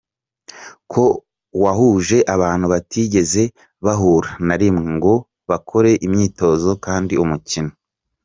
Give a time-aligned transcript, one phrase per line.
[0.91, 1.03] ko
[1.63, 3.43] wahuje abantu batigeze
[3.85, 5.13] bahura na rimwe ngo
[5.49, 7.71] bakore imyitozo kandi umukino.